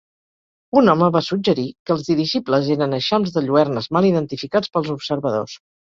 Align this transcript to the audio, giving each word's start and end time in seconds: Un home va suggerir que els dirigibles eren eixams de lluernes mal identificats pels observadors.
Un 0.79 0.87
home 0.93 1.09
va 1.15 1.21
suggerir 1.25 1.65
que 1.89 1.93
els 1.95 2.01
dirigibles 2.09 2.69
eren 2.77 2.97
eixams 2.99 3.35
de 3.37 3.47
lluernes 3.51 3.89
mal 3.99 4.09
identificats 4.13 4.75
pels 4.79 4.91
observadors. 4.99 5.55